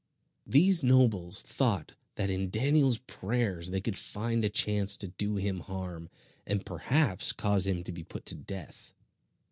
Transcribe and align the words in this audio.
These 0.47 0.81
nobles 0.81 1.43
thought 1.43 1.93
that 2.15 2.31
in 2.31 2.49
Daniel's 2.49 2.97
prayers 2.97 3.69
they 3.69 3.79
could 3.81 3.95
find 3.95 4.43
a 4.43 4.49
chance 4.49 4.97
to 4.97 5.09
do 5.09 5.35
him 5.35 5.59
harm, 5.59 6.09
and 6.43 6.65
perhaps 6.65 7.31
cause 7.31 7.67
him 7.67 7.83
to 7.83 7.91
be 7.91 8.01
put 8.03 8.25
to 8.25 8.35
death. 8.35 8.95